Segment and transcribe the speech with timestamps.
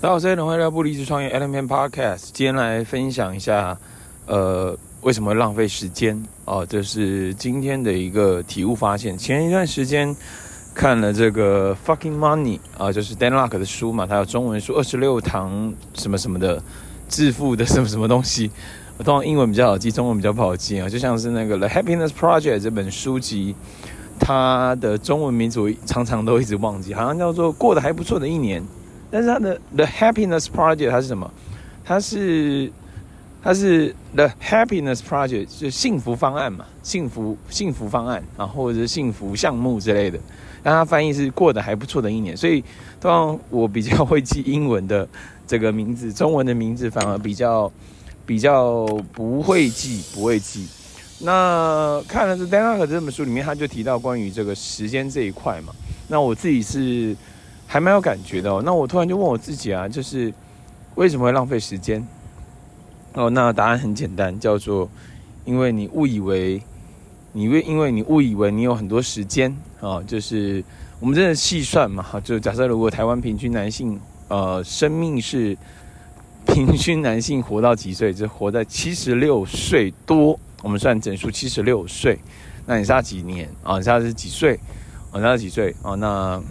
[0.00, 2.28] 大家好，我是欢迎来到不离职创业 Element Podcast。
[2.32, 3.76] 今天来分享一下，
[4.26, 6.64] 呃，为什么浪费时间哦？
[6.64, 9.18] 这是今天的一个体悟发现。
[9.18, 10.14] 前一段时间
[10.72, 16.62] 看了这个 Fucking Money 啊，就是 Dan Lok 的书嘛，他有中文书二十六堂什么什么的
[17.08, 18.52] 致富的什么什么东西。
[18.98, 20.88] 我通常英文比较好记，中文比较不好记啊。
[20.88, 23.56] 就像是那个 The Happiness Project 这本书籍，
[24.20, 28.62] 它的中文名字我常常都一直忘记，好像叫做过得还不错的一年。
[29.10, 31.30] 但是它的 The Happiness Project 它是什么？
[31.84, 32.70] 它是
[33.42, 40.18] 它是 The Happiness Project 就是幸福方案嘛，幸福幸福方案啊，或者是幸福项目之类的。
[40.62, 42.60] 但它翻译是过得还不错的一年，所以
[43.00, 45.08] 通常我比较会记英文的
[45.46, 47.72] 这个名字，中文的名字反而比较
[48.26, 50.66] 比较不会记，不会记。
[51.20, 55.72] 那看了这 Dan Lok 这本书里面，他就提到关于这个时间这一块嘛。
[56.08, 57.16] 那我自己是。
[57.70, 58.62] 还蛮有感觉的哦。
[58.64, 60.32] 那我突然就问我自己啊，就是
[60.94, 62.04] 为什么会浪费时间？
[63.12, 64.88] 哦，那答案很简单，叫做
[65.44, 66.62] 因为你误以为
[67.32, 70.64] 你为因为你误以为你有很多时间啊，就是
[70.98, 75.56] 我们真的细算嘛，就假设如果台湾平均男性呃生命是
[76.46, 78.14] 平均男性活到几岁？
[78.14, 82.18] 就活在七十六岁多，我们算整数七十六岁，
[82.64, 83.76] 那你差几年啊？
[83.76, 84.58] 你差是几岁？
[85.10, 85.94] 啊，你差几岁啊？
[85.96, 86.42] 那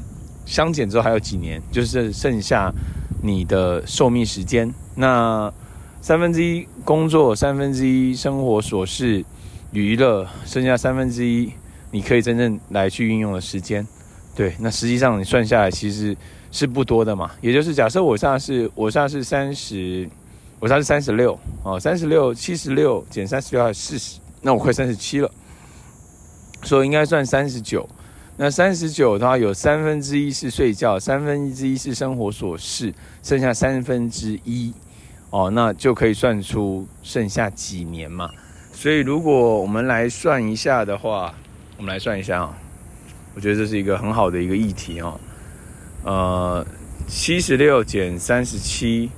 [0.48, 2.74] 相减之后还有几年，就是剩下
[3.22, 4.74] 你的寿命时间。
[4.96, 5.54] 那
[6.02, 9.24] 三分之一工作，三分之一生活琐事、
[9.74, 11.52] 娱乐，剩下三分之一
[11.92, 13.86] 你可以真正来去运用的时间。
[14.34, 16.16] 对，那实际上你算下来其实
[16.50, 17.30] 是不多的嘛。
[17.42, 20.10] 也就是假设我现在是，我现在是三十，
[20.60, 25.30] 我现在是三十六哦，三十六七十六减三十六还有四十，那我快三十七了，
[26.64, 27.88] 所以应该算三十九。
[28.40, 32.94] 那三十九的话，有三分之一是睡觉，三分之一是生活琐事，
[33.24, 34.72] 剩下三分之一，
[35.32, 38.30] 哦，那就可以算出剩下几年嘛。
[38.72, 41.34] 所以如果我们来算一下的话，
[41.78, 42.56] 我们来算一下啊，
[43.34, 45.20] 我觉得这是一个很好的一个议题哦。
[46.04, 46.64] 呃，
[47.08, 49.10] 七十六减三十七，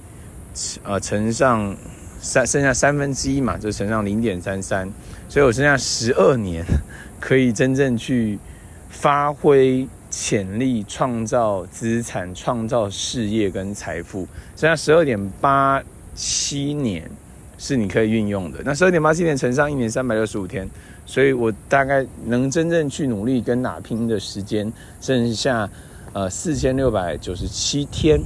[0.83, 1.75] 呃，乘上
[2.21, 4.89] 三，剩下三分之一嘛，就乘上零点三三，
[5.27, 6.63] 所以我剩下十二年
[7.19, 8.39] 可以真正去。
[8.89, 15.81] 发挥潜力，创造资产，创造事业跟财富，剩下十二点八
[16.15, 17.09] 七年
[17.57, 18.59] 是你可以运用的。
[18.65, 20.67] 那十二点八七年乘上一年三百六十五天，
[21.05, 25.69] 所以我大概能真正去努力跟打拼的时间剩下
[26.11, 28.19] 呃四千六百九十七天。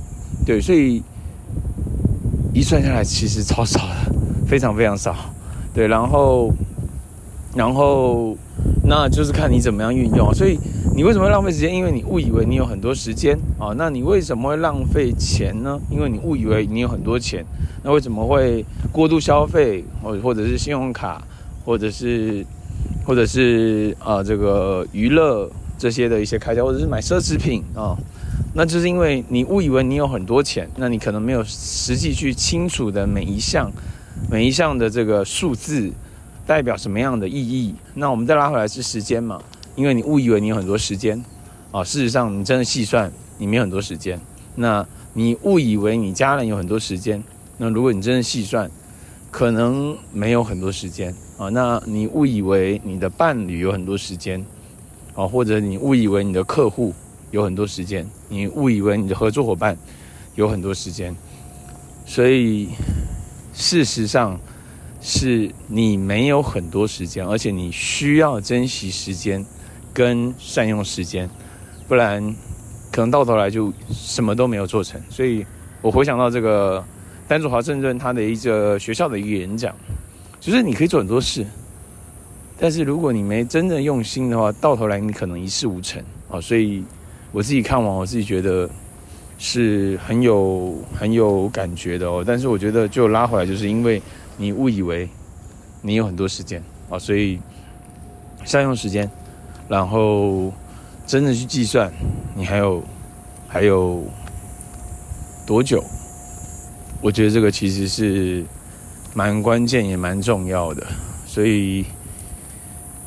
[0.45, 1.03] 对，所以
[2.53, 3.95] 一算下来其实超少的，
[4.47, 5.13] 非常非常少。
[5.73, 6.51] 对，然后，
[7.53, 8.37] 然后。
[8.85, 10.59] 那就是看你怎么样运用，所以
[10.93, 11.73] 你为什么会浪费时间？
[11.73, 13.73] 因为你误以为你有很多时间啊。
[13.77, 15.79] 那你为什么会浪费钱呢？
[15.89, 17.45] 因为你误以为你有很多钱。
[17.81, 21.25] 那为什么会过度消费，或或者是信用卡，
[21.63, 22.45] 或者是
[23.05, 27.95] 或者是啊这个娱乐这些的一些开销，或者是买奢侈品啊？
[28.53, 33.71] 那就是因为你误以为你有很多钱，那你可能没有实际去清楚的每一项
[34.29, 35.89] 每一项的这个数字。
[36.45, 37.73] 代表什么样的意义？
[37.93, 39.41] 那我们再拉回来是时间嘛？
[39.75, 41.23] 因为你误以为你有很多时间
[41.71, 44.19] 啊，事实上你真的细算，你没有很多时间。
[44.55, 47.23] 那你误以为你家人有很多时间，
[47.57, 48.69] 那如果你真的细算，
[49.31, 51.49] 可能没有很多时间啊。
[51.49, 54.45] 那你误以为你的伴侣有很多时间
[55.15, 56.93] 啊，或者你误以为你的客户
[57.31, 59.77] 有很多时间，你误以为你的合作伙伴
[60.35, 61.15] 有很多时间，
[62.05, 62.69] 所以
[63.53, 64.37] 事实上。
[65.05, 69.45] 是你没有很多时间，而且你需要珍惜时间
[69.93, 71.29] 跟善用时间，
[71.89, 72.33] 不然
[72.89, 75.01] 可能到头来就什么都没有做成。
[75.09, 75.45] 所以
[75.81, 76.81] 我回想到这个
[77.27, 79.75] 丹佐华盛顿他的一个学校的一个演讲，
[80.39, 81.45] 就是你可以做很多事，
[82.57, 86.39] 但是如果你没真正用心的话，到头来你可能一事无成啊。
[86.39, 86.81] 所以
[87.33, 88.69] 我自己看完，我自己觉得
[89.37, 92.23] 是很有很有感觉的哦。
[92.25, 94.01] 但是我觉得就拉回来，就是因为。
[94.37, 95.07] 你误以为
[95.81, 97.39] 你有很多时间啊，所以
[98.43, 99.09] 善用时间，
[99.67, 100.51] 然后
[101.05, 101.91] 真的去计算
[102.35, 102.83] 你还有
[103.47, 104.03] 还有
[105.45, 105.83] 多久？
[107.01, 108.43] 我觉得这个其实是
[109.13, 110.87] 蛮关键也蛮重要的，
[111.25, 111.85] 所以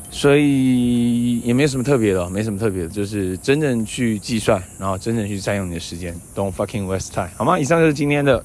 [0.09, 7.59] 所以也没什么特别的，没什么特别的，就是真正去计算，然后真正去善用你的时间，Don't fucking waste time，好吗？
[7.59, 8.43] 以上就是今天的。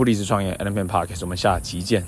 [0.00, 2.02] 不离职创业，NLPark，我们下期见。